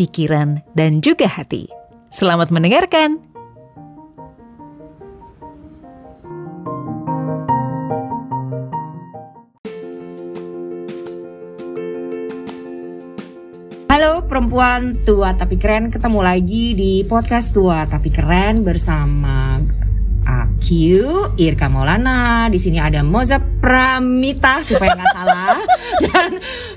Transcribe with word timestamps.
pikiran, 0.00 0.64
dan 0.72 1.04
juga 1.04 1.28
hati. 1.28 1.68
Selamat 2.08 2.48
mendengarkan. 2.48 3.20
Halo 13.92 14.24
perempuan 14.24 14.96
tua 15.04 15.36
tapi 15.36 15.60
keren 15.60 15.92
ketemu 15.92 16.24
lagi 16.24 16.72
di 16.72 17.04
podcast 17.04 17.52
tua 17.52 17.84
tapi 17.84 18.08
keren 18.08 18.64
bersama 18.64 19.60
Aku 20.24 21.34
Irka 21.36 21.66
Maulana 21.68 22.48
di 22.48 22.56
sini 22.56 22.80
ada 22.80 23.02
Moza 23.04 23.42
Pramita 23.42 24.62
supaya 24.64 24.94
nggak 24.96 25.12
salah 25.12 25.58
dan 26.08 26.30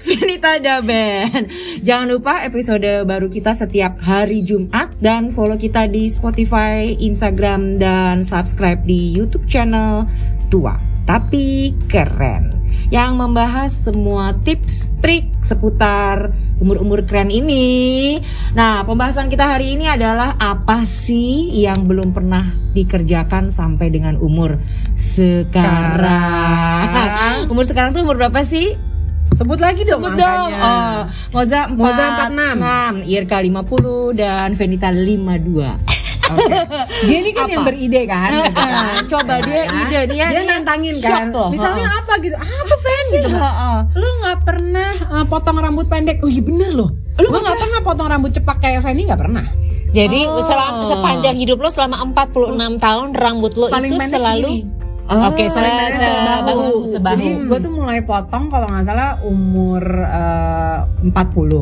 Vinita 0.07 0.59
Daben. 0.59 1.47
Jangan 1.79 2.07
lupa 2.11 2.43
episode 2.43 3.07
baru 3.07 3.31
kita 3.31 3.55
setiap 3.55 4.03
hari 4.03 4.43
Jumat 4.43 4.91
dan 4.99 5.31
follow 5.31 5.55
kita 5.55 5.87
di 5.87 6.11
Spotify, 6.11 6.91
Instagram 6.99 7.79
dan 7.79 8.27
subscribe 8.27 8.83
di 8.83 9.15
YouTube 9.15 9.47
channel 9.47 10.03
Tua 10.51 10.93
tapi 11.03 11.75
keren 11.91 12.55
yang 12.89 13.19
membahas 13.19 13.69
semua 13.69 14.33
tips 14.43 14.87
trik 15.03 15.27
seputar 15.43 16.31
umur-umur 16.63 17.03
keren 17.03 17.27
ini. 17.27 18.17
Nah, 18.55 18.87
pembahasan 18.87 19.27
kita 19.27 19.51
hari 19.51 19.75
ini 19.75 19.85
adalah 19.91 20.39
apa 20.39 20.87
sih 20.87 21.51
yang 21.59 21.83
belum 21.83 22.15
pernah 22.15 22.55
dikerjakan 22.71 23.51
sampai 23.51 23.91
dengan 23.91 24.15
umur 24.15 24.57
sekarang. 24.95 26.07
umur 27.51 27.67
sekarang 27.67 27.91
tuh 27.91 28.07
umur 28.07 28.15
berapa 28.15 28.47
sih? 28.47 28.92
Sebut 29.33 29.57
lagi 29.57 29.81
dong 29.81 29.99
Sebut 29.99 30.13
dong. 30.13 30.49
Oh, 30.53 30.97
Moza 31.31 31.65
46, 31.67 31.75
Moza 31.75 32.05
46. 32.29 33.09
Irka 33.09 33.37
50 33.39 34.13
dan 34.13 34.47
Venita 34.51 34.89
52. 34.89 35.93
Dia 37.03 37.17
ini 37.19 37.29
kan 37.29 37.45
Apa? 37.45 37.51
yang 37.51 37.63
beride 37.63 38.01
kan 38.05 38.29
gitu 38.31 38.51
kan. 38.53 38.71
Coba 39.05 39.33
dia 39.39 39.53
Ya. 39.59 39.65
ide 39.67 39.99
dia 40.09 40.25
Dia 40.31 40.41
nantangin 40.47 40.95
kan 40.97 41.29
loh. 41.29 41.51
Misalnya 41.51 41.83
apa 41.93 42.13
gitu 42.17 42.33
Apa 42.33 42.75
Fen 42.75 43.05
gitu 43.11 43.29
Heeh. 43.29 43.77
Lu 43.93 44.07
gak 44.19 44.39
pernah 44.41 44.91
uh, 45.11 45.25
potong 45.25 45.59
rambut 45.59 45.85
pendek 45.85 46.17
Oh 46.19 46.31
iya 46.31 46.39
bener 46.39 46.71
loh 46.71 46.89
Lu 47.19 47.27
gak 47.29 47.57
pernah 47.59 47.79
potong 47.81 48.07
rambut 48.07 48.31
cepak 48.31 48.57
kayak 48.57 48.81
Fanny 48.81 49.03
gak 49.03 49.19
pernah 49.19 49.45
Jadi 49.91 50.25
Oh. 50.25 50.41
selama 50.41 50.81
sepanjang 50.87 51.35
hidup 51.35 51.59
lo 51.59 51.67
selama 51.67 52.01
46 52.07 52.55
tahun 52.79 53.07
rambut 53.13 53.53
lo 53.53 53.65
Paling 53.67 53.91
itu 53.91 54.01
selalu 54.07 54.49
segini. 54.49 54.82
Oke, 55.05 55.45
se- 55.45 55.53
Paling 55.53 55.75
pendek 55.75 55.99
sebahu, 55.99 56.67
sebahu. 56.85 57.13
Jadi 57.13 57.27
gue 57.43 57.57
tuh 57.59 57.71
mulai 57.71 57.99
potong 58.01 58.47
kalau 58.47 58.65
nggak 58.65 58.83
salah 58.83 59.19
umur 59.19 59.83
uh, 59.83 60.87
40 61.03 61.11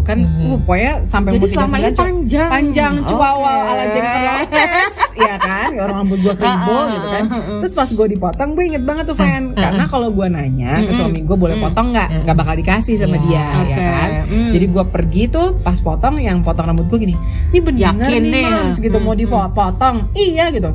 kan 0.03 0.17
Mhm. 0.19 0.45
uh, 0.47 0.59
pokoknya 0.61 0.93
sampai 1.01 1.31
umur 1.33 1.49
selama 1.49 1.75
ini 1.75 1.89
39 1.89 1.91
cu- 1.91 2.05
panjang. 2.21 2.49
panjang 2.49 2.93
cuawa 3.03 3.49
Oke. 3.51 3.65
ala 3.67 3.83
Jennifer 3.87 4.21
Lopez 4.23 4.93
ya 5.21 5.35
kan 5.37 5.67
ya 5.69 5.81
orang 5.81 5.97
rambut 5.99 6.19
gue 6.19 6.33
keribo 6.33 6.69
Ah, 6.69 6.77
ah, 6.77 6.85
gitu 6.87 7.07
kan 7.09 7.23
terus 7.59 7.73
pas 7.73 7.89
gue 7.89 8.07
dipotong 8.09 8.49
gue 8.51 8.63
inget 8.63 8.83
banget 8.83 9.05
tuh 9.05 9.17
Fan 9.17 9.43
karena 9.53 9.83
kalau 9.85 10.07
gue 10.09 10.27
nanya 10.27 10.71
ke 10.81 10.93
suami 10.93 11.19
gue 11.21 11.35
boleh 11.35 11.57
potong 11.57 11.87
nggak 11.89 12.09
nggak 12.23 12.37
bakal 12.37 12.53
dikasih 12.55 12.95
sama 12.95 13.17
Iya. 13.17 13.21
dia 13.21 13.33
ya 13.33 13.45
Oke. 13.57 13.73
kan 13.81 14.09
Mm. 14.23 14.49
jadi 14.49 14.65
gue 14.69 14.83
pergi 14.87 15.23
tuh 15.27 15.47
pas 15.57 15.77
potong 15.77 16.15
yang 16.17 16.39
potong 16.39 16.65
rambut 16.67 16.85
gue 16.87 16.99
gini 17.01 17.15
ini 17.49 17.59
bener 17.59 17.81
Yakin 17.91 18.21
nih 18.21 18.31
nih 18.31 18.43
ya? 18.43 18.49
mams 18.61 18.77
gitu 18.77 18.97
mau 18.97 19.11
dipotong 19.13 19.95
iya 20.13 20.47
gitu 20.49 20.71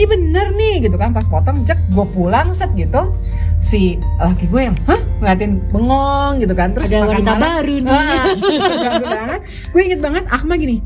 ini 0.00 0.08
bener 0.08 0.46
nih 0.56 0.88
gitu 0.88 0.96
kan. 0.96 1.12
Pas 1.12 1.28
potong 1.28 1.60
cek 1.60 1.92
gue 1.92 2.06
pulang 2.08 2.56
set 2.56 2.72
gitu. 2.72 3.12
Si 3.60 4.00
laki 4.16 4.48
gue 4.48 4.72
yang 4.72 4.76
hah? 4.88 4.96
Ngeliatin 5.20 5.60
bengong 5.68 6.40
gitu 6.40 6.56
kan. 6.56 6.72
Terus 6.72 6.88
Ada 6.88 7.04
wanita 7.04 7.32
malam. 7.36 7.44
baru 7.44 7.74
nih. 7.76 7.92
Ah, 7.92 9.36
gue 9.76 9.82
inget 9.84 10.00
banget 10.00 10.24
Akma 10.32 10.56
gini 10.56 10.80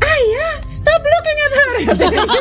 Ayah, 0.00 0.64
stop 0.64 1.02
looking 1.04 1.38
at 1.56 1.98
her. 1.98 2.36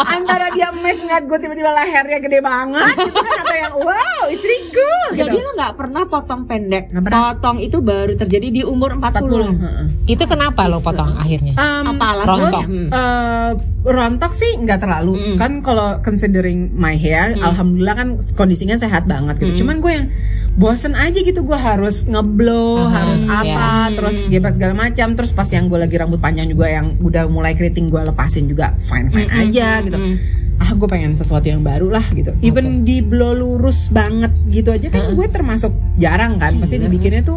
Antara 0.14 0.46
dia 0.50 0.68
mes 0.72 0.98
ngeliat 0.98 1.24
gue 1.24 1.38
tiba-tiba 1.38 1.70
lehernya 1.72 2.18
gede 2.20 2.38
banget 2.40 2.94
gitu 2.98 3.14
kan 3.14 3.34
atau 3.38 3.56
yang 3.56 3.74
wow, 3.76 4.22
istriku 4.28 4.90
Jadi 5.12 5.30
gitu. 5.32 5.42
lo 5.42 5.50
nggak 5.54 5.74
pernah 5.74 6.02
potong 6.04 6.42
pendek. 6.44 6.84
Pernah. 6.90 7.34
Potong 7.34 7.56
itu 7.58 7.78
baru 7.78 8.12
terjadi 8.14 8.48
di 8.50 8.62
umur 8.62 8.94
40. 8.94 9.60
40. 9.60 9.60
Heeh. 9.60 9.86
itu 10.08 10.24
kenapa 10.24 10.66
lo 10.66 10.78
potong 10.78 11.14
akhirnya? 11.14 11.54
Um, 11.54 11.84
Apa 11.90 12.04
alasannya? 12.12 12.40
rontok. 12.40 12.64
eh, 12.90 13.50
rontok 13.82 14.32
sih 14.32 14.52
nggak 14.56 14.78
terlalu 14.78 15.12
Mm. 15.12 15.36
kan 15.36 15.52
kalau 15.60 15.98
considering 16.00 16.70
my 16.72 16.94
hair 16.94 17.34
alhamdulillah 17.34 17.92
kan 17.94 18.08
kondisinya 18.32 18.76
sehat 18.76 19.04
banget 19.04 19.36
gitu 19.38 19.60
cuman 19.60 19.80
gue 19.80 19.92
yang 19.92 20.06
bosen 20.52 20.94
aja 20.94 21.16
gitu 21.16 21.42
gue 21.42 21.54
harus 21.54 22.04
ngeblow 22.04 22.80
Aha, 22.80 22.92
harus 22.94 23.20
iya. 23.20 23.36
apa 23.42 23.68
terus 23.92 24.16
gebet 24.26 24.54
segala 24.54 24.74
macam 24.78 25.12
terus 25.12 25.30
pas 25.30 25.44
yang 25.46 25.66
gue 25.66 25.76
lagi 25.76 25.92
rambut 25.94 26.16
panjang 26.16 26.46
juga 26.46 26.68
yang 26.68 26.96
udah 26.96 27.26
mulai 27.26 27.52
keriting 27.52 27.89
gue 27.90 28.00
lepasin 28.06 28.46
juga 28.46 28.72
fine 28.78 29.10
fine 29.10 29.30
aja 29.34 29.82
gitu. 29.82 29.98
ah 30.60 30.70
gue 30.76 30.88
pengen 30.92 31.16
sesuatu 31.16 31.48
yang 31.48 31.64
baru 31.64 31.88
lah 31.88 32.04
gitu. 32.12 32.36
Even 32.44 32.84
di 32.84 33.00
blow 33.00 33.32
lurus 33.32 33.88
banget 33.88 34.30
gitu 34.46 34.70
aja 34.70 34.86
kan 34.92 35.16
gue 35.16 35.26
termasuk 35.26 35.72
jarang 35.96 36.38
kan 36.38 36.60
pasti 36.60 36.78
dibikinnya 36.78 37.24
tuh 37.24 37.36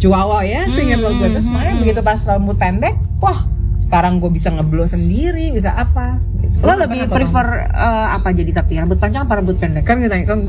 cuawa 0.00 0.46
ya 0.46 0.64
seingat 0.70 1.02
lo 1.02 1.12
gue 1.18 1.28
terus 1.28 1.50
makanya 1.50 1.76
begitu 1.82 2.00
pas 2.00 2.20
rambut 2.24 2.56
pendek 2.56 2.94
wah 3.18 3.42
sekarang 3.80 4.20
gue 4.20 4.28
bisa 4.28 4.52
ngeblow 4.52 4.84
sendiri 4.84 5.50
bisa 5.50 5.72
apa 5.72 6.20
gitu. 6.38 6.62
Lo 6.62 6.76
nggak 6.76 6.84
lebih 6.84 6.98
pernah 7.00 7.08
potong? 7.08 7.16
prefer 7.16 7.46
eh, 7.72 8.06
apa 8.12 8.28
jadi 8.36 8.50
tapi? 8.52 8.72
Rambut 8.76 8.98
panjang 9.00 9.22
apa 9.24 9.32
rambut 9.40 9.56
pendek? 9.56 9.82
kan 9.82 9.96
kita 10.04 10.14
kan 10.28 10.40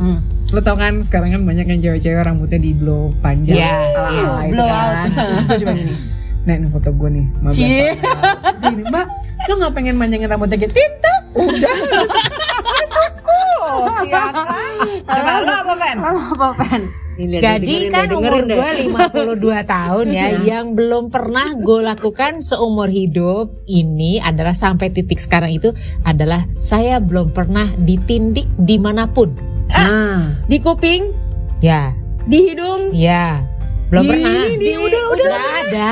lo 0.52 0.60
tau 0.60 0.76
kan 0.76 1.00
sekarang 1.00 1.30
kan 1.32 1.42
banyak 1.48 1.64
yang 1.64 1.80
cewek-cewek 1.80 2.22
rambutnya 2.22 2.60
di 2.60 2.76
blow 2.76 3.16
panjang. 3.24 3.56
Ala-ala 3.56 4.12
iya, 4.12 4.30
itu 4.46 4.54
blow 4.54 4.68
kan. 4.68 4.84
out. 4.84 5.10
terus 5.26 5.42
gue 5.48 5.58
cuma 5.64 5.74
gini. 5.80 5.94
Ini 6.42 6.68
foto 6.68 6.90
gue 6.92 7.10
nih 7.10 7.26
15 7.40 7.56
Cie. 7.56 7.70
tahun 7.72 8.18
lalu." 8.20 8.62
Gini, 8.62 8.82
mbak 8.92 9.08
lo 9.44 9.54
gak 9.58 9.74
pengen 9.74 9.96
manjangin 9.96 10.28
rambutnya 10.28 10.58
gitu 10.58 10.72
tinta? 10.72 11.14
Udah. 11.34 11.76
Cukup 13.62 14.04
ya 14.06 14.24
kan? 14.28 15.44
Apa 15.44 15.74
Fen? 15.76 15.98
Lo 15.98 16.10
apa 16.32 16.48
pen? 16.58 16.82
Lihat, 17.14 17.44
Jadi 17.44 17.68
dengerin 17.86 17.92
kan 17.92 18.08
umur 18.10 18.34
dengerin 18.40 18.46
deh. 18.48 18.58
gue 18.58 18.70
52 19.46 19.62
tahun 19.78 20.06
ya 20.10 20.26
Yang 20.42 20.66
belum 20.74 21.04
pernah 21.08 21.48
gue 21.54 21.80
lakukan 21.84 22.42
seumur 22.42 22.88
hidup 22.88 23.62
Ini 23.64 24.24
adalah 24.24 24.56
sampai 24.56 24.90
titik 24.90 25.20
sekarang 25.20 25.54
itu 25.54 25.70
Adalah 26.02 26.48
saya 26.52 26.98
belum 26.98 27.30
pernah 27.30 27.68
ditindik 27.78 28.50
di 28.56 28.76
mana 28.76 29.06
pun. 29.06 29.38
Nah 29.68 30.40
Di 30.44 30.58
kuping, 30.58 31.14
Ya, 31.62 31.94
di 32.26 32.50
hidung, 32.50 32.90
ya. 32.90 33.46
Belum 33.88 34.02
Di- 34.02 34.10
pernah. 34.10 34.42
di- 34.50 34.80
udah, 34.80 35.04
udah. 35.14 35.26
Nggak 35.28 35.46
ada 35.68 35.92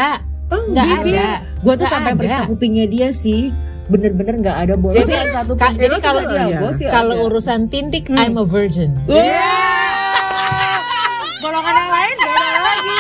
Oh, 0.49 0.61
Nggak 0.67 0.85
bibir. 1.05 1.17
ada 1.17 1.29
Gue 1.59 1.73
tuh 1.75 1.87
sampai 1.87 2.11
periksa 2.13 2.43
kupingnya 2.45 2.85
dia 2.85 3.09
sih. 3.09 3.53
Bener-bener 3.85 4.37
nggak 4.39 4.57
ada 4.59 4.73
bolong 4.75 4.93
Jadi, 4.95 5.13
satu 5.27 5.53
ka- 5.53 5.73
jadi 5.73 5.97
kalau 5.97 6.21
dia- 6.23 6.69
sih 6.71 6.85
Kalau 6.87 7.15
ada. 7.15 7.25
urusan 7.25 7.59
tindik 7.67 8.05
I'm 8.07 8.33
a 8.35 8.43
virgin 8.43 8.93
golongan 11.39 11.73
yang 11.73 11.89
lain 11.89 12.13
gak 12.15 12.29
ada 12.29 12.61
lagi 12.61 12.99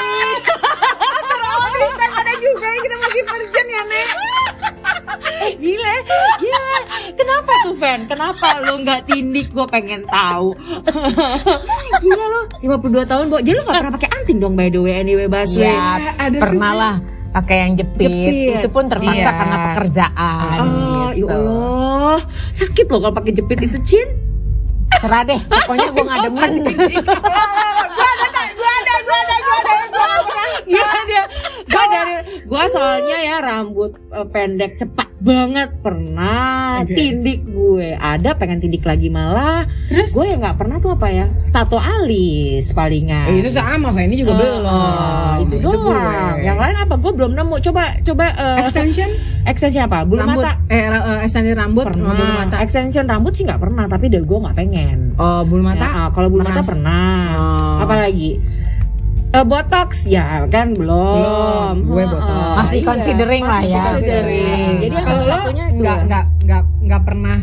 terobis 1.23 1.93
kan 1.93 2.09
ada 2.15 2.33
juga 2.35 2.67
yang 2.67 2.81
kita 2.81 2.97
masih 2.97 3.21
virgin 3.23 3.65
ya 3.67 3.81
Nek 3.85 4.07
Gila, 5.51 5.93
gila. 6.37 6.75
Kenapa 7.13 7.51
tuh 7.61 7.75
Fan? 7.75 7.99
Kenapa 8.05 8.47
lo 8.61 8.79
nggak 8.79 9.01
tindik? 9.05 9.49
Gue 9.49 9.67
pengen 9.67 10.05
tahu. 10.05 10.55
gila 11.99 12.25
lo, 12.25 12.39
52 12.61 12.79
tahun, 13.03 13.25
Bo. 13.27 13.37
Jadi 13.37 13.53
lo 13.53 13.63
nggak 13.63 13.75
pernah 13.77 13.93
pakai 13.93 14.09
anting 14.13 14.37
dong 14.37 14.53
by 14.53 14.67
the 14.67 14.79
way 14.79 14.95
anyway 14.95 15.27
Baswe. 15.27 15.67
Ya, 15.67 16.07
pernah 16.31 16.71
lah 16.73 16.95
pakai 17.29 17.55
yang 17.61 17.71
jepit. 17.75 18.09
Jepit. 18.09 18.53
Itu 18.59 18.67
pun 18.69 18.85
terpaksa 18.85 19.21
Iya. 19.21 19.31
karena 19.31 19.57
pekerjaan. 19.69 20.57
Oh, 20.59 21.09
ya 21.09 21.17
gitu. 21.17 21.27
Allah. 21.29 22.19
Sakit 22.49 22.85
loh 22.87 22.99
kalau 22.99 23.13
pakai 23.13 23.31
jepit 23.31 23.59
itu, 23.61 23.77
Cin. 23.83 24.09
Serah 24.97 25.21
deh, 25.21 25.37
pokoknya 25.45 25.87
gue 25.89 26.03
nggak 26.03 26.19
demen. 26.27 26.51
Iya 30.65 30.85
dia. 31.05 31.23
Gua 31.65 31.85
dari 31.87 32.13
gua 32.45 32.63
soalnya 32.69 33.17
ya 33.19 33.37
rambut 33.41 33.91
eh, 34.09 34.27
pendek 34.27 34.77
cepat 34.77 35.08
banget 35.19 35.69
pernah 35.83 36.81
Oke. 36.81 36.95
tindik 36.95 37.43
gue. 37.43 37.93
Ada 37.93 38.39
pengen 38.39 38.59
tindik 38.59 38.83
lagi 38.83 39.11
malah. 39.11 39.67
Terus? 39.91 40.15
gue 40.15 40.25
yang 40.25 40.39
nggak 40.39 40.57
pernah 40.57 40.79
tuh 40.79 40.95
apa 40.95 41.07
ya 41.07 41.25
tato 41.51 41.75
alis 41.75 42.71
palingan. 42.71 43.27
Eh, 43.27 43.43
itu 43.43 43.51
sama, 43.51 43.91
Fanny 43.91 44.15
juga 44.15 44.33
Eh, 44.33 44.39
belum. 44.39 44.63
eh, 44.63 45.33
itu, 45.43 45.55
doang. 45.59 45.83
gue. 45.83 46.01
yang 46.43 46.57
lain 46.57 46.75
apa? 46.79 46.95
Gue 46.95 47.11
belum 47.11 47.31
nemu. 47.35 47.55
Coba 47.59 47.83
coba 47.99 48.25
eh, 48.31 48.57
extension? 48.63 49.09
Extension 49.43 49.83
apa? 49.85 50.07
Bulu 50.07 50.23
rambut, 50.23 50.43
mata. 50.43 50.51
Eh 50.71 50.87
eh, 50.87 51.19
extension 51.23 51.55
rambut, 51.55 51.85
pernah. 51.87 52.15
bulu 52.15 52.33
mata. 52.39 52.55
extension 52.63 53.05
rambut 53.05 53.33
sih 53.35 53.43
nggak 53.43 53.59
pernah 53.59 53.85
tapi 53.85 54.07
dari 54.07 54.23
gue 54.23 54.39
nggak 54.39 54.55
pengen. 54.55 54.97
Oh, 55.19 55.43
bulu 55.43 55.61
mata. 55.61 55.83
Ya, 55.83 55.99
ah, 56.05 56.09
kalau 56.15 56.31
bulu 56.31 56.41
mata 56.41 56.63
pernah. 56.63 57.11
Oh. 57.35 57.77
apalagi 57.79 58.35
Eh, 59.29 59.45
botox 59.45 60.09
ya 60.09 60.49
kan 60.49 60.73
belum 60.73 61.15
Belum. 61.21 61.75
Gue 61.85 62.03
botox. 62.09 62.55
Masih 62.65 62.81
considering 62.81 63.43
lah 63.45 63.61
masih 63.61 63.69
ya. 63.77 63.83
considering. 63.93 64.73
jadi 64.81 64.93
yang 64.97 65.05
lo 65.05 65.25
satunya 65.29 65.65
nggak 65.69 65.97
nggak 66.09 66.25
nggak 66.49 66.63
nggak 66.89 67.01
pernah 67.05 67.37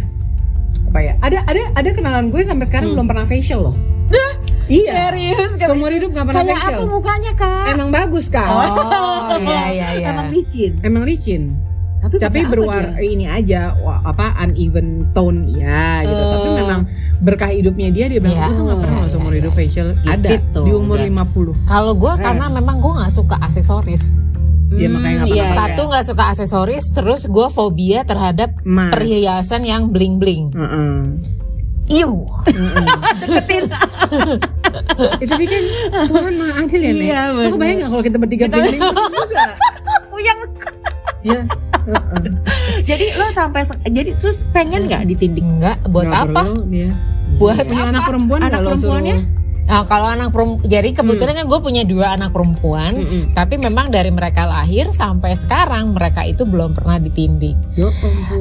apa 0.86 0.98
ya? 0.98 1.14
Ada 1.22 1.38
ada 1.46 1.62
ada 1.78 1.90
kenalan 1.94 2.26
gue 2.34 2.42
sampai 2.42 2.66
sekarang 2.66 2.90
belum 2.94 3.06
pernah 3.06 3.22
facial 3.22 3.70
loh. 3.70 3.76
Iya. 4.66 5.14
serius 5.14 5.54
kan? 5.62 5.66
Seumur 5.70 5.94
hidup 5.94 6.10
nggak 6.10 6.26
pernah 6.26 6.42
kayak 6.42 6.58
facial. 6.58 6.80
apa 6.82 6.90
mukanya 6.90 7.32
kak 7.38 7.66
Emang 7.70 7.88
bagus 7.94 8.26
kan? 8.26 8.50
Oh, 8.50 9.38
iya 9.38 9.62
iya 9.70 9.86
iya. 9.94 10.08
emang 10.10 10.34
licin 10.34 10.72
Emang 10.82 11.02
licin. 11.06 11.54
Tapi, 11.98 12.16
Tapi 12.18 12.38
berwar 12.46 12.92
dia? 12.92 13.02
ini 13.02 13.24
aja 13.24 13.74
wah, 13.76 13.98
apa 14.00 14.30
uneven 14.38 15.10
tone 15.10 15.48
ya 15.50 16.00
gitu. 16.02 16.14
Oh. 16.16 16.30
Tapi 16.30 16.48
memang 16.54 16.80
berkah 17.18 17.48
hidupnya 17.48 17.88
dia 17.88 18.06
dia 18.06 18.20
bilang 18.20 18.36
Iya. 18.36 18.46
"Gue 18.48 18.64
nggak 18.64 18.78
pernah 18.78 19.00
seumur 19.08 19.32
iya, 19.32 19.38
hidup 19.38 19.52
facial 19.52 19.88
ada 20.04 20.28
Gitu. 20.28 20.60
di 20.60 20.72
umur 20.72 20.98
Udah. 20.98 21.08
50. 21.26 21.52
Kalau 21.64 21.92
gue 21.92 22.12
karena 22.16 22.46
memang 22.48 22.76
gue 22.78 22.92
nggak 22.94 23.10
suka 23.10 23.36
aksesoris. 23.38 24.04
Dia 24.68 24.88
makanya 24.88 25.24
nggak 25.24 25.34
iya. 25.34 25.46
Satu 25.52 25.82
nggak 25.84 26.04
suka 26.04 26.24
aksesoris, 26.28 26.84
terus 26.90 27.22
gue 27.24 27.46
fobia 27.48 28.02
terhadap 28.02 28.50
Emas. 28.60 28.92
perhiasan 28.92 29.62
yang 29.62 29.88
bling 29.88 30.18
bling. 30.18 30.52
Heeh. 30.52 30.94
Iu. 31.88 32.26
Eh, 35.16 35.22
tapi 35.22 35.44
kan 35.44 35.62
Tuhan 36.04 36.34
maha 36.34 36.52
adil 36.60 36.80
ya 36.80 36.92
Nek 36.92 36.98
Iya, 37.00 37.20
Lo 37.30 37.48
kebayang 37.52 37.78
gak 37.78 37.88
kalau 37.88 38.02
kita 38.02 38.16
bertiga 38.18 38.44
bling-bling 38.48 38.82
terus 38.90 39.08
juga 39.08 39.44
puyeng 40.08 40.40
Iya. 41.22 41.40
Jadi 42.82 43.06
lo 43.16 43.26
sampai 43.30 43.62
jadi 43.86 44.10
terus 44.18 44.42
pengen 44.50 44.90
nggak 44.90 45.06
ditindik 45.06 45.44
Enggak, 45.46 45.78
buat 45.88 46.06
Nggak 46.10 46.22
apa? 46.30 46.42
perlu 46.42 46.62
dia. 46.66 46.90
Buat 47.36 47.56
Punya 47.66 47.82
apa? 47.82 47.90
anak 47.94 48.02
perempuan 48.06 48.40
Anak 48.42 48.50
nggak 48.50 48.62
lo 48.62 48.70
perempuannya? 48.74 49.16
suruh 49.16 49.34
Nah, 49.66 49.82
kalau 49.82 50.06
anak 50.06 50.30
perempuan, 50.30 50.62
jadi 50.62 50.94
kebetulan 50.94 51.42
kan 51.42 51.46
gue 51.50 51.58
punya 51.58 51.82
dua 51.82 52.14
anak 52.14 52.30
perempuan, 52.30 53.02
Mm-mm. 53.02 53.34
tapi 53.34 53.58
memang 53.58 53.90
dari 53.90 54.14
mereka 54.14 54.46
lahir 54.46 54.94
sampai 54.94 55.34
sekarang 55.34 55.90
mereka 55.90 56.22
itu 56.22 56.46
belum 56.46 56.70
pernah 56.70 57.02
ditindik. 57.02 57.58
Ya. 57.74 57.90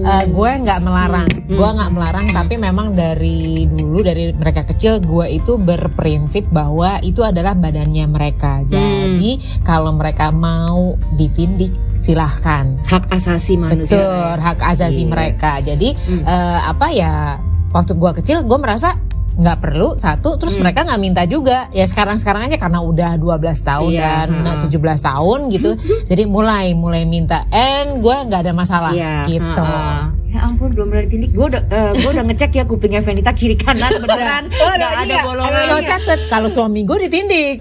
Eh, 0.05 0.23
gue 0.29 0.49
nggak 0.61 0.85
melarang, 0.85 1.25
gue 1.49 1.69
nggak 1.81 1.91
melarang, 1.97 2.29
tapi 2.29 2.61
memang 2.61 2.93
dari 2.93 3.65
dulu 3.65 4.05
dari 4.05 4.37
mereka 4.37 4.69
kecil 4.69 5.01
gue 5.01 5.41
itu 5.41 5.57
berprinsip 5.57 6.45
bahwa 6.53 7.01
itu 7.01 7.25
adalah 7.25 7.57
badannya 7.57 8.05
mereka. 8.05 8.61
Jadi 8.61 9.41
kalau 9.65 9.97
mereka 9.97 10.29
mau 10.29 10.93
ditindik 11.17 11.73
silahkan. 12.05 12.77
hak 12.85 13.09
asasi 13.09 13.57
manusia 13.57 13.97
Betul, 13.97 14.35
hak 14.39 14.59
Iya. 14.59 14.69
asasi 14.71 15.03
mereka. 15.03 15.57
Jadi 15.59 15.89
eh, 16.21 16.59
apa 16.61 16.87
ya? 16.89 17.41
Waktu 17.71 17.91
gua 17.93 18.13
kecil 18.13 18.39
gue 18.41 18.55
merasa 18.55 18.95
nggak 19.35 19.59
perlu 19.59 19.99
satu 19.99 20.39
terus 20.39 20.55
Hmm. 20.55 20.63
mereka 20.63 20.87
nggak 20.87 20.95
minta 20.97 21.27
juga 21.27 21.67
ya 21.69 21.83
sekarang 21.83 22.15
sekarang 22.15 22.47
aja 22.47 22.55
karena 22.55 22.79
udah 22.79 23.19
12 23.19 23.35
tahun 23.59 23.91
Iya, 23.91 24.31
dan 24.31 24.47
ha. 24.47 24.63
17 24.63 24.71
tahun 25.03 25.39
gitu 25.51 25.75
jadi 26.09 26.23
mulai 26.23 26.71
mulai 26.71 27.03
minta 27.03 27.43
and 27.51 27.99
gue 27.99 28.15
nggak 28.15 28.47
ada 28.47 28.53
masalah 28.55 28.95
Iya, 28.95 29.27
gitu 29.27 29.59
ha-ha. 29.59 30.07
Ya 30.25 30.39
ampun 30.41 30.71
belum 30.71 30.87
pernah 30.87 31.03
ditindik. 31.03 31.31
Gue 31.31 31.47
udah 31.47 31.63
eh, 31.65 31.91
gua 31.97 32.11
udah 32.11 32.25
ngecek 32.25 32.51
ya 32.53 32.63
kupingnya 32.63 32.99
Venita 32.99 33.31
kiri 33.31 33.55
kanan 33.55 33.91
beneran. 33.97 34.43
Oh, 34.55 34.67
ada 34.69 34.79
Nggak 34.79 34.91
ada 34.97 35.07
iya, 35.09 35.23
bolongan. 35.23 35.63
Lo 35.67 35.77
catet 35.81 36.19
kalau 36.27 36.47
suami 36.47 36.79
gue 36.81 36.97
ditindik 37.03 37.55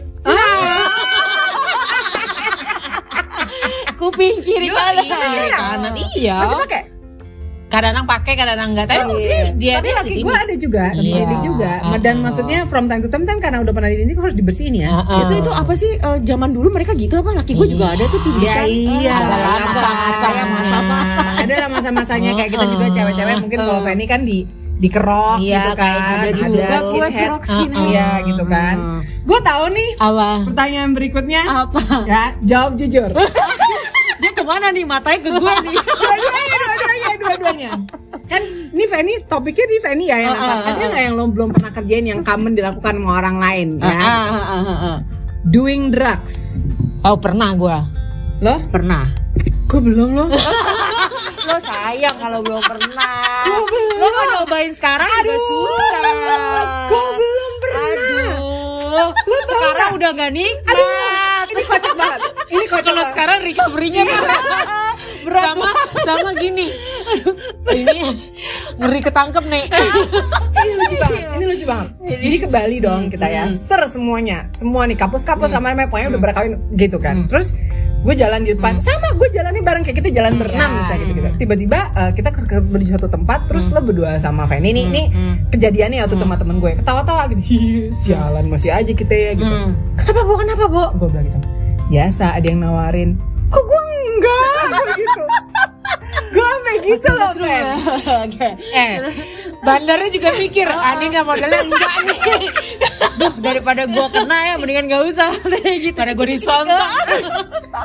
Kuping 4.15 4.37
kiri 4.41 4.69
kanan. 4.69 5.05
kiri 5.05 5.51
kanan 5.51 5.93
iya 6.15 6.37
Masih 6.41 6.59
pakai? 6.61 6.83
kadang-kadang 7.67 8.07
pakai 8.07 8.33
kadang-kadang 8.33 8.69
enggak 8.71 8.87
tapi 8.87 9.03
maksudnya 9.05 9.41
dia 9.53 9.73
Tapi 9.75 9.83
dia 9.85 9.95
laki 9.97 10.15
gue 10.17 10.37
ada 10.37 10.55
juga, 10.55 10.85
Iya. 10.87 10.95
ditindik 10.95 11.41
juga. 11.43 11.71
Dan 11.99 12.15
ah. 12.15 12.23
maksudnya 12.23 12.59
from 12.65 12.85
time 12.87 13.03
to 13.03 13.11
time 13.11 13.25
kan 13.25 13.39
karena 13.41 13.59
udah 13.59 13.73
pernah 13.73 13.91
ditindik 13.91 14.15
harus 14.15 14.31
dibersihin 14.33 14.75
ya. 14.79 14.89
Ah, 14.89 15.03
ah. 15.03 15.19
Itu 15.21 15.33
itu 15.37 15.51
apa 15.51 15.73
sih 15.75 15.91
eh, 15.93 16.19
zaman 16.23 16.55
dulu 16.55 16.71
mereka 16.71 16.95
gitu 16.95 17.19
apa? 17.19 17.35
Laki 17.35 17.51
gue 17.53 17.69
juga 17.69 17.87
ada 17.91 18.05
tuh 18.07 18.21
tindikan. 18.21 18.63
iya. 18.65 19.15
Adalah 19.17 19.43
Ada 19.51 19.67
masa-masanya. 19.67 20.45
masa-masa. 20.47 21.23
Ada 21.35 21.55
lah 21.57 21.69
masa-masanya 21.69 22.31
kayak 22.37 22.51
kita 22.53 22.65
juga 22.69 22.87
cewek-cewek 22.89 23.37
mungkin 23.43 23.59
kalau 23.61 23.83
Fanny 23.83 24.07
kan 24.07 24.23
di 24.23 24.39
dikerok 24.75 25.39
Iya, 25.39 25.55
gitu 25.57 25.71
kan. 25.73 25.79
kayak 25.81 25.99
Ada 25.99 26.31
juga 26.31 26.47
juga 26.47 26.67
gue 26.69 26.79
skinhead. 26.85 27.19
kerok 27.21 27.43
skinhead. 27.45 27.87
Iya 27.89 28.09
gitu 28.25 28.45
kan. 28.45 28.77
Gue 29.25 29.39
tahu 29.41 29.65
nih 29.69 29.91
apa 29.99 30.29
pertanyaan 30.45 30.91
berikutnya. 30.93 31.43
Apa? 31.43 31.81
Ya, 32.05 32.23
jawab 32.41 32.75
jujur. 32.77 33.11
Ke 34.44 34.50
mana 34.50 34.69
nih? 34.69 34.85
Matanya 34.85 35.19
ke 35.19 35.31
gue 35.32 35.52
nih. 35.64 35.73
dua-duanya, 36.05 36.56
dua-duanya, 36.61 37.11
dua-duanya. 37.17 37.70
Kan 38.25 38.43
ini 38.69 38.85
Fanny, 38.85 39.14
topiknya 39.25 39.64
di 39.64 39.76
Fanny 39.79 40.05
ya 40.05 40.17
yang 40.19 40.32
Ah, 40.32 40.37
angkat. 40.37 40.52
ah, 40.52 40.69
Ada 40.70 40.85
nggak 40.87 41.02
yang 41.02 41.14
lo 41.14 41.25
belum 41.26 41.49
pernah 41.50 41.70
kerjain 41.73 42.05
yang 42.05 42.20
common 42.20 42.52
dilakukan 42.52 42.94
sama 42.94 43.12
orang 43.17 43.37
lain 43.38 43.69
ya? 43.81 43.88
Ah, 43.88 43.96
ah, 43.96 44.29
ah, 44.37 44.61
ah, 44.61 44.79
ah. 44.85 44.96
Doing 45.46 45.88
drugs. 45.88 46.61
oh 47.00 47.17
pernah 47.17 47.52
gue 47.55 47.79
Loh? 48.41 48.61
Pernah. 48.69 49.17
Kok 49.64 49.81
belum 49.81 50.12
lo? 50.12 50.26
Lo 51.46 51.56
sayang 51.56 52.17
kalau 52.19 52.41
belum 52.41 52.61
pernah. 52.61 53.49
Lo 53.96 54.08
kan 54.11 54.26
nyobain 54.35 54.73
sekarang 54.73 55.08
juga 55.23 55.37
susah. 55.38 56.02
Kok 56.87 57.08
belum 57.14 57.52
pernah? 57.58 57.88
Aduh. 57.88 59.08
Lo 59.08 59.38
sekarang 59.46 59.91
udah 59.94 60.11
gak 60.12 60.31
nikmat. 60.31 60.76
Ini 61.46 61.62
kocak 61.62 61.94
banget. 61.94 62.20
Ini 62.50 62.64
kocak 62.69 62.85
kalau 62.85 63.05
sekarang 63.08 63.38
recovery-nya 63.43 64.02
sama 65.25 65.69
sama 66.05 66.31
gini. 66.37 66.69
Ini 67.64 67.96
ngeri 68.76 69.00
ketangkep 69.00 69.44
nih 69.46 69.64
ini 70.55 70.73
lucu 70.76 70.96
banget. 70.99 71.23
Ini 71.37 71.44
lucu 71.46 71.64
banget. 71.64 71.88
Jadi 72.05 72.37
ke 72.38 72.49
Bali 72.49 72.76
dong 72.81 73.02
kita 73.08 73.26
ya. 73.26 73.44
Ser 73.49 73.81
semuanya. 73.87 74.49
Semua 74.52 74.85
nih 74.85 74.96
kapus-kapus 74.96 75.49
sama 75.49 75.73
namanya 75.73 75.88
pokoknya 75.88 76.08
udah 76.17 76.20
berkawin 76.20 76.52
gitu 76.75 76.96
kan. 76.99 77.25
Terus 77.29 77.56
gue 78.05 78.14
jalan 78.14 78.44
di 78.44 78.52
depan. 78.52 78.76
Sama 78.85 79.17
gue 79.17 79.29
jalannya 79.32 79.64
bareng 79.64 79.81
kayak 79.81 79.96
kita 79.96 80.11
jalan 80.12 80.37
berenam 80.37 80.69
Iya. 80.69 80.81
misalnya 80.85 81.05
gitu 81.08 81.14
gitu 81.14 81.31
tiba-tiba 81.41 81.79
eh, 81.96 82.11
kita 82.12 82.29
di 82.76 82.87
suatu 82.87 83.08
tempat 83.08 83.49
terus 83.49 83.73
lo 83.73 83.81
berdua 83.81 84.20
sama 84.20 84.44
Fanny 84.44 84.76
nih 84.76 84.87
nih 84.93 85.06
kejadiannya 85.49 86.05
waktu 86.05 86.17
teman-teman 86.20 86.56
gue. 86.61 86.73
Ketawa-tawa 86.85 87.23
gitu. 87.32 87.43
Sialan 87.96 88.44
masih 88.52 88.70
aja 88.76 88.93
kita 88.93 89.15
ya 89.15 89.32
gitu. 89.32 89.55
Kenapa 89.96 90.20
bu 90.20 90.32
kenapa 90.36 90.65
bu 90.69 90.82
gue 91.01 91.08
bilang 91.08 91.27
gitu 91.32 91.39
biasa 91.94 92.34
ada 92.34 92.43
yang 92.43 92.58
nawarin 92.58 93.15
kok 93.46 93.63
gue 93.63 93.82
enggak? 93.86 94.67
Gitu. 94.98 95.22
Gue 96.34 96.43
sampai 96.43 96.77
gitu 96.82 97.10
loh 97.15 97.31
Fen. 97.34 97.65
Oke. 98.27 98.48
eh. 98.74 98.94
Bandarnya 99.63 100.10
juga 100.10 100.34
mikir 100.34 100.67
ani 100.91 101.06
nggak 101.06 101.22
modelnya 101.22 101.63
enggak 101.63 101.93
nih. 102.03 102.51
Duh, 103.15 103.34
daripada 103.39 103.86
gua 103.86 104.10
kena 104.10 104.39
ya 104.51 104.55
mendingan 104.58 104.91
gak 104.91 105.03
usah 105.06 105.31
gitu. 105.63 105.94
pada 105.94 106.19
gue 106.19 106.27
disontok. 106.27 106.89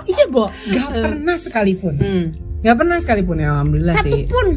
Iya 0.09 0.25
bo. 0.33 0.49
Gak 0.49 0.89
pernah 0.89 1.37
sekalipun. 1.37 1.93
Hmm. 2.01 2.25
Gak 2.65 2.75
pernah 2.81 2.97
sekalipun 2.97 3.35
ya 3.37 3.53
alhamdulillah 3.53 3.93
Satu 3.93 4.09
sih. 4.09 4.25
pun. 4.25 4.47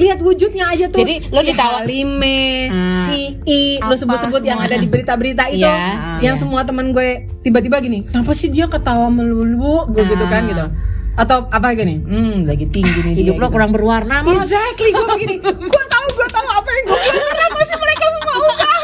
Lihat 0.00 0.18
wujudnya 0.18 0.64
aja 0.66 0.88
tuh. 0.88 0.98
Jadi, 0.98 1.28
lo 1.28 1.38
si 1.38 1.46
ditawa- 1.46 1.80
Halime, 1.80 2.40
Hmm. 2.66 2.96
si 2.98 3.18
I, 3.44 3.60
lo 3.78 3.92
sebut-sebut 3.92 4.40
yang 4.40 4.56
ada 4.58 4.74
di 4.74 4.86
berita-berita 4.86 5.44
itu, 5.46 5.60
Iya, 5.60 5.76
yang 6.18 6.34
iya. 6.34 6.40
semua 6.40 6.64
temen 6.64 6.90
gue 6.90 7.08
tiba-tiba 7.40 7.78
gini, 7.78 8.00
kenapa 8.02 8.32
sih 8.32 8.48
dia 8.48 8.64
ketawa 8.64 9.06
melulu, 9.06 9.84
gue 9.86 10.02
gitu 10.06 10.24
kan 10.24 10.44
gitu. 10.46 10.64
Atau 11.12 11.44
apa 11.46 11.74
gini, 11.74 12.00
hmm 12.00 12.48
lagi 12.48 12.64
tinggi 12.66 12.96
nih 13.02 13.14
Hidup 13.14 13.34
dia, 13.34 13.36
lo 13.36 13.44
gitu. 13.44 13.52
kurang 13.52 13.70
berwarna 13.70 14.22
mas. 14.22 14.48
Exactly, 14.48 14.88
gue 14.88 15.06
begini, 15.10 15.36
gue 15.42 15.84
tahu, 15.86 16.06
gue 16.10 16.28
tahu 16.30 16.46
apa 16.48 16.70
yang 16.70 16.84
gue 16.86 16.98
bilang, 16.98 17.28
kenapa 17.28 17.58
sih 17.60 17.76
mereka 17.76 18.04
semua 18.08 18.34
ubah? 18.38 18.78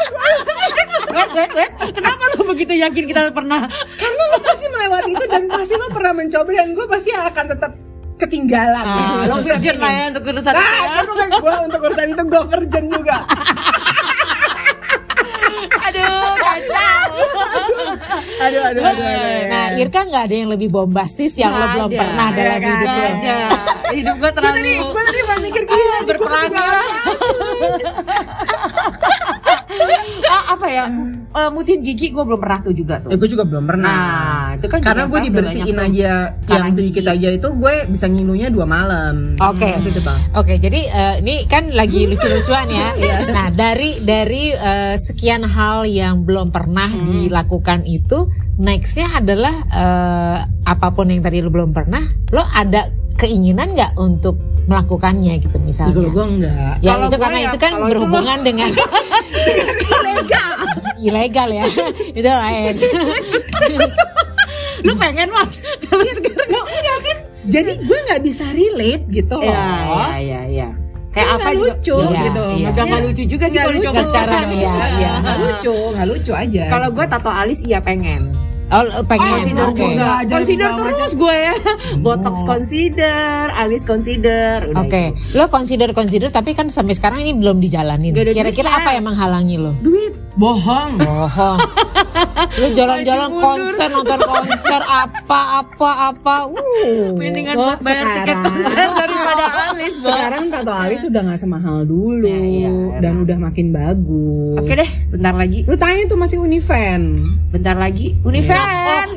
Wait, 1.07 1.29
wait, 1.33 1.51
wait. 1.51 1.71
Kenapa 1.89 2.23
lo 2.29 2.45
begitu 2.45 2.73
yakin 2.75 3.03
kita 3.05 3.21
pernah? 3.31 3.65
Karena 3.95 4.23
lo 4.27 4.37
pasti 4.39 4.65
melewati 4.67 5.09
itu 5.09 5.25
dan 5.25 5.43
pasti 5.47 5.73
lo 5.73 5.87
pernah 5.89 6.13
mencoba 6.13 6.49
dan 6.51 6.67
gue 6.71 6.85
pasti 6.85 7.09
akan 7.11 7.45
tetap 7.49 7.71
ketinggalan. 8.17 8.81
Ah, 8.83 9.25
lo 9.25 9.37
Gue 9.37 9.45
virgin 9.47 9.77
lah 9.77 9.91
ya 9.91 10.03
untuk 10.09 10.23
urusan 10.25 10.53
Ah, 10.53 10.61
itu 10.83 10.99
itu 10.99 11.13
kan 11.13 11.29
gue 11.31 11.53
untuk 11.63 11.79
urusan 11.83 12.07
itu 12.09 12.23
gue 12.25 12.43
virgin 12.49 12.85
juga. 12.89 13.17
Aduh, 15.87 16.33
kacau. 16.35 17.07
Aduh, 18.37 18.61
aduh, 18.61 18.83
aduh. 18.85 19.01
aduh. 19.01 19.49
nah 19.49 19.65
Irka 19.75 20.05
nggak 20.05 20.23
ada 20.29 20.35
yang 20.35 20.47
lebih 20.47 20.69
bombastis 20.69 21.33
yang 21.35 21.49
lo 21.51 21.65
belum 21.67 21.89
ada. 21.89 21.97
pernah 21.97 22.27
dalam 22.29 22.59
hidup 22.59 22.85
lo 22.85 23.01
Ada. 23.17 23.37
Hidup 23.89 24.15
gue 24.15 24.21
Gue 24.21 24.31
terlalu 24.31 24.57
tadi, 24.57 24.71
gue 24.77 25.03
tadi 25.03 25.19
mikir 25.41 25.63
gila, 25.63 25.73
nih, 25.73 25.85
gua 25.87 26.05
berperangi 26.05 26.47
ketinggalan. 26.47 26.69
lah. 26.77 26.85
ah 30.33 30.43
apa 30.55 30.67
ya? 30.67 30.85
eh, 31.27 31.49
mutin 31.53 31.79
gigi 31.83 32.09
gue 32.09 32.23
belum 32.23 32.39
pernah 32.41 32.59
tuh 32.63 32.73
juga 32.73 32.97
tuh. 32.99 33.13
Eh, 33.13 33.17
gue 33.19 33.29
juga 33.29 33.45
belum 33.45 33.63
pernah. 33.63 33.93
Nah, 33.93 34.45
itu 34.57 34.67
kan 34.67 34.79
Karena 34.81 35.05
gue 35.05 35.19
dibersihin 35.21 35.77
aja 35.77 36.11
yang 36.47 36.73
sedikit 36.73 37.03
gigi. 37.05 37.13
aja 37.13 37.29
itu 37.35 37.47
gue 37.53 37.75
bisa 37.87 38.05
ngilunya 38.09 38.47
dua 38.49 38.65
malam. 38.65 39.37
Oke. 39.37 39.69
Hmm, 39.69 39.85
Gitu, 39.87 40.01
Bang. 40.03 40.19
Oke, 40.35 40.57
jadi 40.57 40.79
eh, 40.83 41.15
ini 41.21 41.45
kan 41.45 41.69
lagi 41.71 42.03
lucu-lucuan 42.09 42.67
ya. 42.67 42.87
Nah, 43.29 43.47
dari 43.53 44.01
dari 44.01 44.51
eh, 44.51 44.95
sekian 44.97 45.45
hal 45.45 45.85
yang 45.85 46.25
belum 46.25 46.49
pernah 46.49 46.89
dilakukan 46.89 47.85
itu, 47.85 48.27
nextnya 48.57 49.15
adalah 49.15 49.55
eh, 49.69 50.37
apa 50.67 50.87
pun 50.91 51.07
yang 51.07 51.23
tadi 51.23 51.39
lu 51.39 51.53
belum 51.53 51.71
pernah, 51.71 52.03
lo 52.33 52.43
ada 52.43 52.89
keinginan 53.17 53.73
nggak 53.73 53.91
untuk 53.95 54.37
melakukannya 54.63 55.39
gitu 55.39 55.55
Ya, 55.55 55.63
misalnya? 55.63 55.95
kalau 55.95 56.11
gue 56.11 56.25
enggak. 56.29 56.73
Ya 56.77 56.91
Kalau 56.91 57.05
itu 57.05 57.17
karena 57.17 57.37
ya, 57.37 57.45
itu 57.45 57.57
kan 57.57 57.71
kalau 57.71 57.81
itu 57.81 57.91
berhubungan 57.93 58.39
dengan 58.41 58.69
ilegal. 59.95 60.51
ilegal 60.99 61.49
ya. 61.51 61.65
itu 62.13 62.29
lain. 62.29 62.75
Lu 64.83 64.93
pengen 64.95 65.27
mas? 65.29 65.51
Sekarang 65.81 66.47
Lo 66.47 66.59
enggak 66.63 66.97
kan? 67.01 67.17
Jadi 67.47 67.71
gue 67.79 67.99
nggak 68.05 68.21
bisa 68.21 68.45
relate 68.49 69.03
gitu 69.09 69.35
loh. 69.35 69.47
Iya, 69.47 69.63
iya, 69.87 70.17
iya, 70.19 70.41
iya. 70.47 70.67
Kayak 71.09 71.25
Kan 71.25 71.37
apa 71.39 71.49
juga- 71.49 71.61
lucu 71.73 71.97
Iya, 71.97 72.21
gitu. 72.21 72.43
iya. 72.43 72.53
Gak 72.53 72.61
Maksudnya 72.61 72.85
nggak 72.85 73.01
lucu 73.01 73.23
juga 73.25 73.45
sih 73.47 73.57
kalau 73.57 73.71
lucu 73.71 73.81
dicoba 73.81 74.01
sekarang, 74.05 74.45
iya, 74.53 74.73
iya. 74.99 75.11
Nggak 75.17 75.37
lucu, 75.39 75.75
nggak 75.95 76.07
lucu 76.07 76.31
aja. 76.35 76.63
Kalau 76.67 76.87
gue 76.91 77.05
tato 77.07 77.31
alis 77.31 77.59
iya 77.63 77.79
pengen. 77.79 78.21
Oh, 78.67 78.83
pengen. 79.07 79.31
Consider 79.31 79.65
Oke. 79.71 79.79
juga. 79.79 80.09
Consider 80.27 80.69
terus 80.75 81.13
gue 81.15 81.37
ya. 81.39 81.55
Botox 82.03 82.35
consider, 82.43 83.47
alis 83.55 83.83
consider. 83.87 84.75
Oke, 84.75 85.15
itu. 85.15 85.39
lo 85.39 85.47
consider 85.47 85.89
consider 85.95 86.27
tapi 86.35 86.51
kan 86.51 86.67
sampai 86.67 86.91
sekarang 86.99 87.23
ini 87.23 87.31
belum 87.39 87.63
dijalanin. 87.63 88.11
Kira-kira 88.11 88.67
apa 88.67 88.91
yang 88.91 89.07
menghalangi 89.07 89.55
lo? 89.55 89.71
Duit. 89.79 90.19
bohong. 90.37 91.01
Bohong. 91.01 91.59
Lu 92.61 92.67
jalan-jalan 92.75 93.31
konser, 93.41 93.89
nonton 93.89 94.19
konser 94.21 94.81
apa 94.85 95.65
apa 95.65 95.89
apa. 96.13 96.35
Uh. 96.45 96.66
Mendingan 97.17 97.55
Oh, 97.57 97.65
buat 97.65 97.79
bayar 97.81 98.05
tiket 98.05 98.37
sekarang. 98.37 98.43
konser 98.45 98.89
daripada 98.93 99.45
alis. 99.69 99.93
Bang. 99.97 100.13
Sekarang 100.13 100.43
tato 100.47 100.73
alis 100.73 101.01
udah 101.03 101.21
nggak 101.23 101.39
semahal 101.39 101.77
dulu 101.83 102.27
Ya, 102.27 102.39
iya, 102.43 102.71
dan 102.99 103.13
udah 103.17 103.37
makin 103.39 103.71
bagus. 103.71 104.57
Oke 104.57 104.73
deh, 104.73 104.89
bentar 105.09 105.33
lagi. 105.33 105.63
Lu 105.65 105.75
tanya 105.75 106.03
tuh 106.05 106.17
masih 106.17 106.37
Univen. 106.37 107.01
Bentar 107.49 107.75
lagi. 107.75 108.13
Oh, 108.21 108.29
Univen. 108.29 108.57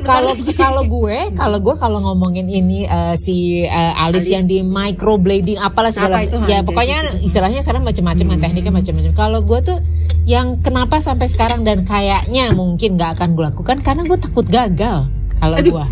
kalau 0.01 0.33
kalau 0.55 0.83
gue, 0.83 1.17
kalau 1.35 1.57
gue 1.59 1.75
kalau 1.75 1.99
ngomongin 2.01 2.47
ini 2.47 2.85
eh, 2.85 3.15
si 3.15 3.61
eh, 3.61 3.93
alis, 3.97 4.25
yang 4.25 4.45
di 4.45 4.61
microblading 4.61 5.59
apalah 5.59 5.93
segala 5.93 6.23
Apa 6.23 6.27
itu, 6.27 6.37
ya 6.49 6.65
pokoknya 6.65 7.21
istilahnya 7.21 7.61
sekarang 7.61 7.85
macam-macam 7.85 8.25
kan 8.33 8.39
tekniknya 8.39 8.73
macam-macam. 8.73 9.13
Kalau 9.13 9.39
gue 9.43 9.59
tuh 9.61 9.77
yang 10.25 10.61
kenapa 10.61 11.01
sampai 11.01 11.27
sekarang 11.27 11.61
dan 11.61 11.83
kayaknya 11.83 12.53
mungkin 12.53 12.97
nggak 12.97 13.19
akan 13.19 13.35
gue 13.35 13.43
lakukan 13.53 13.77
karena 13.81 14.01
gue 14.07 14.17
takut 14.17 14.45
gagal 14.47 15.05
kalau 15.37 15.57
gue. 15.57 15.85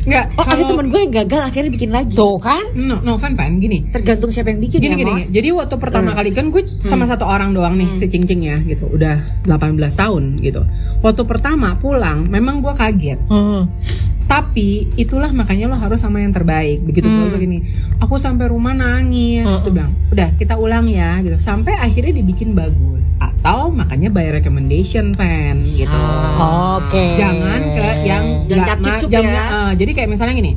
Enggak, 0.00 0.32
Oh, 0.32 0.44
ada 0.44 0.56
kalau 0.56 0.66
temen 0.72 0.86
gue 0.88 1.00
yang 1.00 1.12
gagal 1.12 1.40
akhirnya 1.44 1.70
bikin 1.70 1.90
lagi. 1.92 2.16
Tuh 2.16 2.40
kan? 2.40 2.72
no, 2.72 3.04
no 3.04 3.20
fan 3.20 3.36
fan 3.36 3.60
gini. 3.60 3.84
Tergantung 3.92 4.32
siapa 4.32 4.48
yang 4.48 4.60
bikin 4.60 4.80
Gini 4.80 4.94
ya, 4.96 4.98
gini, 4.98 5.12
Mas. 5.12 5.28
jadi 5.28 5.48
waktu 5.52 5.76
pertama 5.76 6.16
kali 6.16 6.32
kan 6.32 6.48
gue 6.48 6.62
sama 6.64 7.04
satu 7.04 7.28
orang 7.28 7.52
doang 7.52 7.76
nih 7.76 7.92
si 7.92 8.08
Cing 8.08 8.24
Cing 8.24 8.40
ya 8.40 8.56
gitu, 8.60 8.88
udah 8.88 9.20
18 9.44 9.76
tahun 9.92 10.40
gitu. 10.40 10.64
Waktu 11.00 11.22
pertama 11.24 11.76
pulang 11.76 12.24
memang 12.26 12.64
gue 12.64 12.72
kaget. 12.72 13.20
Hmm. 13.28 13.68
Tapi 14.30 14.68
itulah 14.94 15.28
makanya 15.30 15.66
lo 15.66 15.74
harus 15.74 15.98
sama 15.98 16.22
yang 16.22 16.30
terbaik. 16.30 16.80
Begitu 16.80 17.04
gue 17.04 17.28
begini, 17.28 17.58
aku 17.98 18.14
sampai 18.14 18.46
rumah 18.46 18.70
nangis. 18.70 19.42
Terus 19.42 19.74
bilang, 19.74 19.90
udah 20.08 20.28
kita 20.38 20.54
ulang 20.54 20.86
ya 20.86 21.18
gitu. 21.18 21.34
Sampai 21.36 21.74
akhirnya 21.74 22.14
dibikin 22.14 22.54
bagus. 22.54 23.10
Atau 23.18 23.68
makanya 23.68 24.06
by 24.08 24.30
recommendation 24.32 25.12
fan 25.12 25.66
gitu. 25.66 25.98
Oke. 26.78 27.18
Jangan 27.18 27.60
ke 27.74 27.88
yang 28.06 28.24
Jangan 28.46 29.02
jam- 29.10 29.26
ya. 29.26 29.44
eh, 29.50 29.72
jadi 29.76 29.90
kayak 29.92 30.08
misalnya 30.08 30.36
gini. 30.36 30.54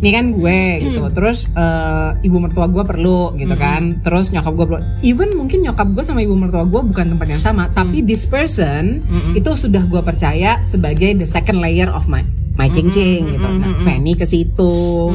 Ini 0.00 0.10
kan 0.10 0.32
gue 0.32 0.60
gitu, 0.80 1.04
terus 1.12 1.44
eh, 1.46 2.24
ibu 2.24 2.40
mertua 2.40 2.64
gue 2.66 2.80
perlu 2.80 3.36
gitu 3.36 3.52
kan, 3.54 4.00
terus 4.00 4.32
nyokap 4.32 4.56
gue 4.56 4.66
perlu. 4.66 4.80
Even 5.02 5.36
mungkin 5.36 5.60
nyokap 5.60 5.92
gue 5.92 6.00
sama 6.00 6.24
ibu 6.24 6.32
mertua 6.32 6.64
gue 6.64 6.80
bukan 6.80 7.12
tempat 7.12 7.28
yang 7.28 7.36
sama, 7.38 7.68
tapi 7.68 8.00
this 8.00 8.24
person 8.24 9.04
itu 9.36 9.50
sudah 9.52 9.84
gue 9.84 10.00
percaya 10.00 10.64
sebagai 10.64 11.12
the 11.14 11.28
second 11.28 11.60
layer 11.60 11.84
of 11.86 12.08
my 12.08 12.24
my 12.56 12.68
cing 12.68 12.90
cing 12.90 13.22
gitu. 13.28 13.48
Nah, 13.48 13.74
Fanny 13.80 14.12
ke 14.14 14.24
situ, 14.24 14.74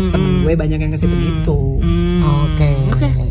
temen 0.09 0.43
gue 0.43 0.53
banyak 0.53 0.79
yang 0.79 0.91
ke 0.91 0.99
situ 0.99 1.15
gitu. 1.15 1.79
Oke. 2.45 2.71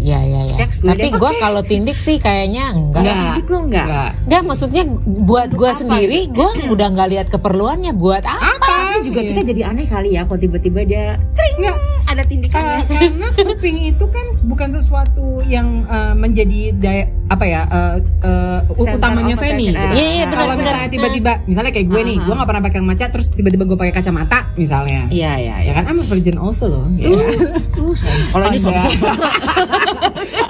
Ya 0.05 0.21
ya 0.21 0.45
ya. 0.45 0.57
Next, 0.61 0.85
gue 0.85 0.93
Tapi 0.93 1.09
gue 1.11 1.31
kalau 1.41 1.65
tindik 1.65 1.97
sih 1.97 2.21
kayaknya 2.21 2.77
enggak. 2.77 3.09
Enggak. 3.09 3.35
Dik 3.41 3.49
lo 3.49 3.59
enggak? 3.65 3.87
Enggak. 3.89 4.11
Enggak, 4.29 4.43
maksudnya 4.45 4.83
buat 5.25 5.51
gue 5.51 5.71
sendiri, 5.75 6.19
gue 6.29 6.49
udah 6.69 6.87
nggak 6.93 7.09
lihat 7.09 7.27
keperluannya. 7.33 7.93
Buat 7.97 8.25
apa? 8.29 8.45
Apa? 8.55 8.67
Tapi 8.95 8.99
juga 9.03 9.21
Iya. 9.25 9.29
kita 9.33 9.41
jadi 9.49 9.63
aneh 9.67 9.87
kali 9.89 10.11
ya 10.15 10.29
kalau 10.29 10.39
tiba-tiba 10.39 10.81
dia. 10.85 11.05
Ada 12.15 12.25
tindikannya. 12.25 12.79
Ka- 12.81 12.89
karena 12.89 13.29
kuping 13.51 13.79
itu 13.85 14.05
kan 14.07 14.27
bukan 14.45 14.69
sesuatu 14.71 15.27
yang 15.45 15.83
eh, 15.85 16.15
menjadi 16.15 16.61
daya, 16.73 17.05
apa 17.27 17.45
ya 17.45 17.63
eh, 17.67 17.97
Center 18.65 18.97
utamanya 18.97 19.35
of 19.35 19.41
Fanny 19.41 19.69
attention. 19.69 19.75
gitu. 19.75 19.95
Iya, 19.95 20.09
iya, 20.09 20.25
benar, 20.25 20.39
Kalau 20.39 20.55
misalnya 20.57 20.89
tiba-tiba, 20.89 21.33
misalnya 21.45 21.71
kayak 21.71 21.87
gue 21.87 22.01
nih, 22.05 22.17
gue 22.19 22.35
nggak 22.35 22.49
pernah 22.49 22.63
pakai 22.63 22.81
kaca, 22.85 23.07
terus 23.11 23.27
tiba-tiba 23.29 23.65
gue 23.65 23.77
pakai 23.77 23.93
kacamata, 23.93 24.39
misalnya. 24.55 25.01
Iya 25.09 25.33
iya 25.37 25.57
Ya 25.65 25.73
kan, 25.73 25.85
I'm 25.85 25.99
a 25.99 26.05
virgin 26.05 26.37
also 26.37 26.67
loh. 26.67 26.87
Ya 26.95 27.11
Kalau 28.31 28.45
ini 28.47 28.57
Ada. 28.57 28.65
sob 28.65 28.75
sob 28.79 29.15
sob. 29.15 29.19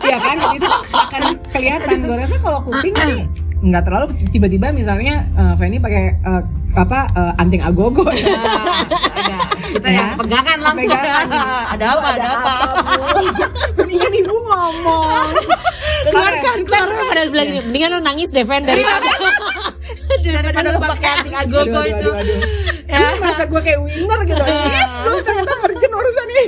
Iya 0.03 0.19
kan, 0.19 0.37
itu 0.53 0.69
akan 0.93 1.23
kelihatan. 1.49 1.97
Gue 2.03 2.17
rasa 2.17 2.37
kalau 2.39 2.61
kuping 2.63 2.95
sih 2.99 3.21
nggak 3.65 3.81
terlalu 3.83 4.13
tiba-tiba 4.29 4.69
misalnya 4.71 5.25
eh, 5.33 5.55
Fanny 5.57 5.81
pakai 5.81 6.05
eh, 6.15 6.43
apa 6.75 7.01
eh, 7.11 7.41
anting 7.41 7.63
agogo. 7.63 8.05
Ada. 8.05 9.37
Kita 9.75 9.89
Ya. 9.91 9.99
yang 9.99 10.11
pegangan 10.15 10.59
langsung. 10.63 10.87
Pegangan. 10.87 11.27
ada 11.75 11.87
apa? 11.93 12.09
Ada 12.15 12.29
apa? 12.31 12.55
Mendingan 13.75 14.13
ibu 14.15 14.35
ngomong. 14.39 15.29
Keluarkan, 16.05 16.57
keluarkan. 16.63 17.05
Pada 17.11 17.23
bilang 17.27 17.47
gini, 17.49 17.61
mendingan 17.67 17.89
lo 17.91 17.99
nangis 18.01 18.31
Deven 18.31 18.63
daripada 18.69 19.09
Daripada 20.25 20.69
lu 20.71 20.81
pakai 20.81 21.11
anting 21.21 21.37
agogo 21.37 21.81
itu. 21.85 22.11
Ya. 22.87 23.19
Merasa 23.19 23.45
gue 23.45 23.61
kayak 23.61 23.81
winner 23.83 24.21
gitu. 24.25 24.43
Yes, 24.55 24.93
gue 25.03 25.21
ternyata 25.21 25.53
virgin 25.61 25.91
urusan 25.91 26.27
ini. 26.31 26.45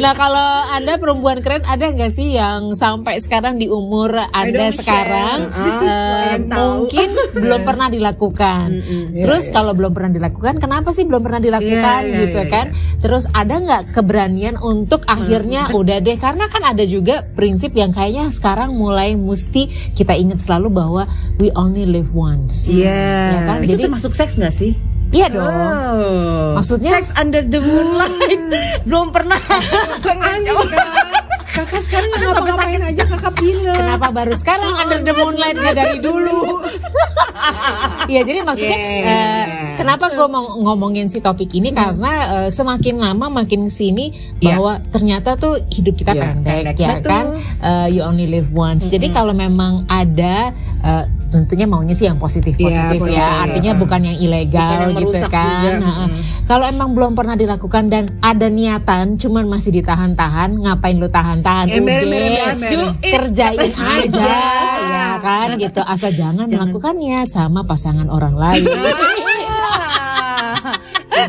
Nah 0.00 0.16
kalau 0.16 0.48
anda 0.70 0.96
perempuan 0.96 1.38
keren 1.38 1.60
ada 1.62 1.86
nggak 1.86 2.08
sih 2.08 2.32
yang 2.32 2.72
sampai 2.72 3.20
sekarang 3.20 3.60
di 3.60 3.68
umur 3.68 4.16
anda 4.32 4.72
sekarang 4.72 5.52
tahu. 6.50 6.88
mungkin 6.88 7.08
belum 7.44 7.60
pernah 7.62 7.86
dilakukan. 7.86 8.68
Terus 9.12 9.48
kalau 9.48 9.76
belum 9.76 9.92
pernah 9.92 10.08
dilakukan, 10.10 10.56
kenapa 10.56 10.90
sih 10.90 11.04
belum 11.04 11.20
pernah 11.20 11.38
dilakukan 11.38 12.00
Iya, 12.00 12.10
iya, 12.10 12.20
gitu 12.24 12.40
iya, 12.40 12.48
kan? 12.48 12.66
Terus 12.98 13.28
ada 13.30 13.54
nggak 13.56 13.82
keberanian 13.92 14.56
untuk 14.56 15.04
akhirnya 15.04 15.68
udah 15.70 16.00
deh 16.00 16.16
karena 16.16 16.48
kan 16.48 16.64
ada 16.64 16.82
juga 16.82 17.22
prinsip 17.36 17.76
yang 17.76 17.92
kayaknya 17.92 18.32
sekarang 18.32 18.72
mulai 18.72 19.14
mesti 19.14 19.68
kita 19.92 20.16
ingat 20.16 20.40
selalu 20.40 20.72
bahwa 20.72 21.02
we 21.36 21.52
only 21.52 21.84
live 21.84 22.10
once. 22.10 22.72
Iya. 22.72 23.04
Ya 23.36 23.40
kan? 23.44 23.56
Itu 23.62 23.76
Jadi- 23.76 23.84
termasuk 23.84 24.12
seks 24.16 24.34
gak 24.34 24.50
sih? 24.50 24.72
Iya 25.10 25.26
dong. 25.28 25.42
Oh. 25.50 26.54
Maksudnya 26.54 26.90
Sex 26.96 27.10
under 27.14 27.42
the 27.42 27.58
moonlight 27.58 28.42
belum 28.86 29.10
pernah. 29.10 29.38
Kakak 31.50 31.82
sekarang 31.82 32.08
nggak 32.08 32.22
ngapa-ngapain 32.24 32.82
aja 32.86 33.02
kakak 33.04 33.34
pilih. 33.34 33.74
Kenapa 33.74 34.14
baru 34.14 34.38
sekarang 34.38 34.70
under 34.78 35.02
the 35.02 35.10
moonlight 35.12 35.58
nggak 35.58 35.76
dari 35.76 35.98
dulu? 35.98 36.38
Iya 38.06 38.20
jadi 38.22 38.42
maksudnya 38.42 38.76
Yeah. 38.76 39.06
eh, 39.06 39.44
kenapa 39.74 40.12
gue 40.12 40.26
mau 40.26 40.60
ngomongin 40.60 41.06
si 41.06 41.18
topik 41.18 41.48
ini 41.52 41.70
karena 41.70 42.12
eh, 42.36 42.48
semakin 42.50 43.00
lama 43.00 43.32
makin 43.32 43.66
sini 43.66 44.12
bahwa 44.38 44.82
ternyata 44.90 45.34
tuh 45.34 45.56
hidup 45.68 45.94
kita 45.94 46.12
Iya, 46.12 46.20
pendek, 46.20 46.54
pendek. 46.64 46.76
ya 46.76 46.90
Betul. 46.98 47.08
kan 47.08 47.24
Eh, 47.60 47.86
you 47.92 48.02
only 48.02 48.26
live 48.26 48.50
once. 48.50 48.88
Jadi 48.88 49.08
kalau 49.08 49.32
memang 49.32 49.86
ada 49.86 50.52
eh, 50.80 51.04
tentunya 51.30 51.64
maunya 51.64 51.90
sih 51.90 52.04
yang 52.04 52.16
positif 52.16 52.52
Iya, 52.52 52.66
positif 52.90 53.00
positif. 53.00 53.16
ya 53.16 53.28
artinya 53.40 53.72
bukan 53.74 54.00
yang 54.02 54.18
ilegal 54.18 54.66
Bukan 54.68 54.90
yang 54.90 54.98
gitu 55.00 55.18
kan. 55.24 55.62
juga. 55.64 55.80
Nah, 55.80 56.06
Kalau 56.44 56.64
emang 56.66 56.90
belum 56.90 57.12
pernah 57.14 57.34
dilakukan 57.34 57.84
dan 57.86 58.18
ada 58.18 58.46
niatan 58.46 59.14
cuman 59.14 59.46
masih 59.46 59.70
ditahan-tahan 59.72 60.50
ngapain 60.58 60.96
lu 60.96 61.06
tahan-tahan? 61.06 61.70
Ember, 61.70 62.02
Udah, 62.02 62.50
ember, 62.50 62.50
ember, 62.50 62.90
kerjain 63.00 63.70
aja. 63.94 64.26
ya 64.82 65.08
kan 65.18 65.48
gitu. 65.54 65.80
Asal 65.80 66.10
jangan, 66.12 66.46
melakukannya 66.46 67.22
sama 67.24 67.62
pasangan 67.62 68.06
orang 68.06 68.34
lain 68.34 68.66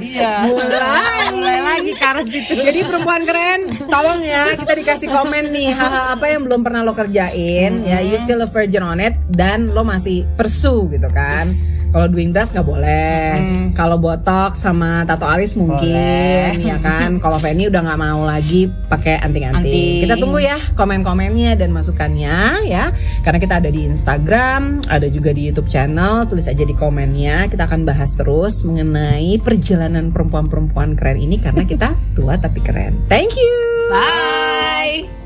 Jadi 0.02 0.18
ya. 0.18 0.36
Mulai. 0.50 1.24
Mulai 1.38 1.60
lagi 1.62 1.94
karena 1.94 2.22
situ. 2.26 2.58
Jadi 2.58 2.80
perempuan 2.82 3.22
keren, 3.22 3.70
tolong 3.86 4.20
ya 4.26 4.58
kita 4.58 4.74
dikasih 4.74 5.08
komen 5.14 5.54
nih 5.54 5.70
hal-hal 5.78 6.06
apa 6.18 6.26
yang 6.26 6.42
belum 6.42 6.66
pernah 6.66 6.82
lo 6.82 6.98
kerjain 6.98 7.86
ya 7.86 8.02
you 8.02 8.18
still 8.18 8.42
a 8.42 8.50
virgin 8.50 8.82
on 8.82 8.98
it 8.98 9.14
dan 9.30 9.70
lo 9.70 9.86
masih 9.86 10.26
pursue 10.34 10.90
gitu 10.90 11.08
kan. 11.14 11.46
Kalau 11.92 12.08
doing 12.08 12.32
drugs 12.32 12.56
nggak 12.56 12.64
boleh. 12.64 13.28
Kalau 13.76 14.00
botok 14.00 14.56
sama 14.56 15.04
tato 15.04 15.28
alis 15.28 15.60
mungkin, 15.60 16.64
ya 16.64 16.80
kan. 16.80 17.20
Kalau 17.20 17.36
Feni 17.36 17.68
udah 17.68 17.84
nggak 17.84 18.00
mau 18.00 18.24
lagi 18.24 18.72
pakai 18.88 19.20
anting-anting. 19.20 19.68
Anting. 19.68 20.02
Kita 20.08 20.16
tunggu 20.16 20.40
ya 20.40 20.56
komen-komennya 20.76 21.60
dan 21.60 21.76
masukannya 21.76 22.64
ya. 22.68 22.96
Karena 23.28 23.40
kita 23.44 23.60
ada 23.60 23.68
di 23.68 23.84
Instagram, 23.84 24.88
ada 24.88 25.08
juga 25.12 25.36
di 25.36 25.52
YouTube 25.52 25.68
channel. 25.68 26.24
Tulis 26.32 26.48
aja 26.48 26.64
di 26.64 26.76
komennya. 26.76 27.52
Kita 27.52 27.68
akan 27.68 27.84
bahas 27.84 28.16
terus 28.16 28.64
mengenai 28.64 29.36
perjalanan 29.44 30.16
perempuan-perempuan 30.16 30.96
keren 30.96 31.20
ini 31.20 31.44
karena 31.44 31.68
kita 31.68 31.92
tua 32.16 32.40
tapi 32.40 32.64
keren. 32.64 32.96
Thank 33.12 33.36
you. 33.36 33.56
Bye. 33.92 35.21